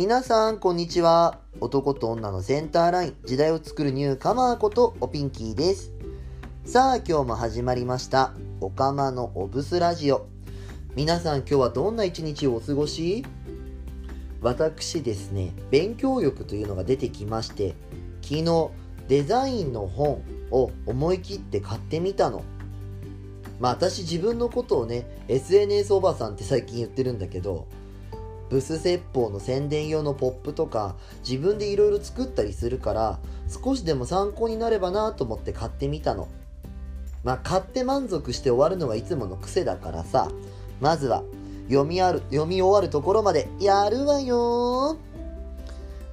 [0.00, 1.40] 皆さんこんにちは。
[1.60, 3.16] 男と女のセンターライン。
[3.26, 5.92] 時代を作るニューカマーことおピンキーです。
[6.64, 8.32] さあ今日も始まりました。
[8.62, 10.26] おかまのおブスラジオ。
[10.94, 13.26] 皆さん今日はどんな一日をお過ごし？
[14.40, 17.74] 私ですね勉強欲というのが出てきまして
[18.22, 18.70] 昨日
[19.06, 22.42] デザインの本を思い切って買ってみたの。
[23.58, 27.68] まあ私自分のことをね SNS おばさんって最近言ってるんだけど
[28.50, 30.96] ブス説法の宣伝用のポップとか
[31.26, 33.18] 自分でいろいろ作ったりするから
[33.48, 36.28] 少しでも参考になればなと思って買ってみたの。
[37.22, 40.30] まあ買って満足して終わるのがいつもの癖だからさ。
[40.80, 41.22] まずは
[41.68, 44.96] 読みある読み終わるところまでやるわよ。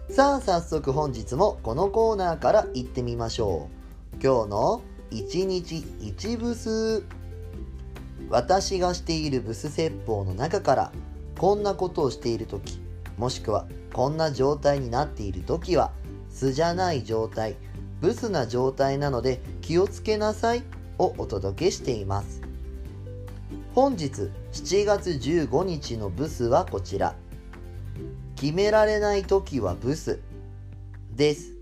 [0.09, 3.69] さあ早速本日もこのコーナーから行ってみましょ
[4.13, 4.23] う。
[4.23, 4.81] 今日の
[5.11, 7.03] 1日1ブス。
[8.29, 10.91] 私がしているブス説法の中から
[11.37, 12.79] こんなことをしている時
[13.17, 15.91] もしくはこんな状態になっている時は
[16.29, 17.55] 素じゃない状態
[17.99, 20.63] ブスな状態なので気をつけなさい
[20.99, 22.41] をお届けしています。
[23.73, 27.15] 本日7月15日のブスはこちら。
[28.35, 30.19] 決められない時はブス。
[31.15, 31.53] です。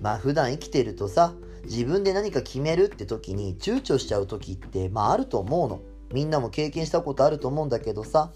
[0.00, 1.32] まあ普段生きてるとさ
[1.64, 5.80] 自分で何か決めるって時に躊躇しちゃう時ってまああると思うの。
[6.12, 8.30] みんなも経験したことあると思うんだけどさ。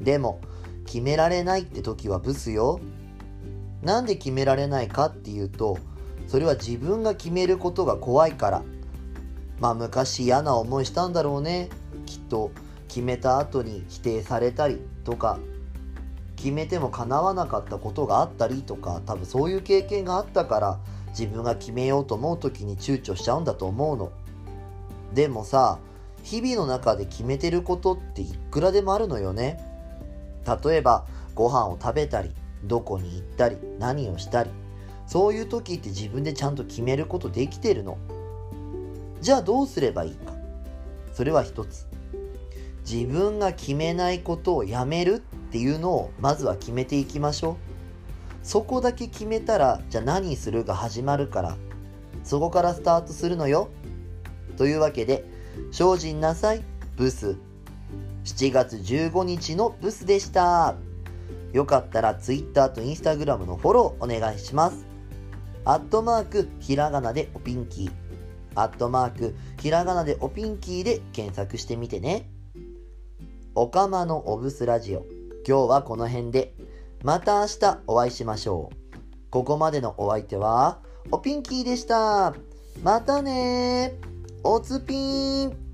[0.00, 0.40] でも
[0.86, 2.80] 決められないって時はブスよ。
[3.82, 5.78] なんで決められないかっていうと
[6.26, 8.62] それは自分が決めることが怖いから。
[9.60, 11.68] まあ昔嫌な思いしたんだろうね。
[12.06, 12.52] きっと
[12.86, 15.38] 決めた後に否定されたりとか
[16.36, 24.12] 決めても叶わなかったことがあったりとか多分そういう経験があったから自分が決めようと思う時に躊躇しちゃうんだと思うの。
[25.12, 25.78] でもさ
[26.28, 29.58] 日々の中で決めてることっていくらでもあるのよね。
[30.62, 32.34] 例えばご飯を食べたり
[32.64, 34.50] どこに行ったり何をしたり
[35.06, 37.96] そういう時って自分でちゃんと決めることできてるの。
[39.22, 40.34] じゃあどうすればいいか。
[41.14, 41.86] それは一つ。
[42.88, 45.18] 自分が決めないことをやめるっ
[45.50, 47.56] ていうのをまずは決めていきましょう。
[48.42, 51.56] そこだけ決めたらじゃあ何するが始まるから
[52.22, 53.70] そこからスタートするのよ。
[54.58, 55.37] というわけで
[55.70, 56.64] 精進なさい。
[56.96, 57.36] ブス。
[58.24, 60.74] 7月15日のブスでした。
[61.52, 64.86] よかったら Twitter と Instagram のフォローお願いします。
[65.64, 67.90] アットマークひらがなでおピンキー。
[68.54, 72.30] アットマークひらがなでおピンキーで検索してみてね。
[73.54, 75.06] おかまのおブスラジオ。
[75.46, 76.54] 今日はこの辺で。
[77.02, 78.76] また明日お会いしましょう。
[79.30, 80.80] ここまでのお相手は
[81.10, 82.34] おピンキーでした。
[82.82, 83.94] またね
[84.44, 85.68] おつぴーん